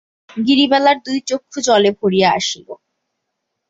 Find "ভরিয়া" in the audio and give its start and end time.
1.99-2.29